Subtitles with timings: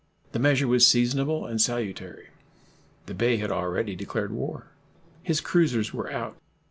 [0.31, 2.29] The measure was seasonable and salutary.
[3.05, 4.65] The Bey had already declared war.
[5.21, 6.37] His cruisers were out.